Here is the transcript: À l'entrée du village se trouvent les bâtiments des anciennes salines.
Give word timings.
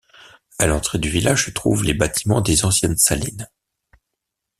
À 0.57 0.65
l'entrée 0.65 0.97
du 0.97 1.09
village 1.11 1.45
se 1.45 1.51
trouvent 1.51 1.83
les 1.83 1.93
bâtiments 1.93 2.41
des 2.41 2.65
anciennes 2.65 2.97
salines. 2.97 3.47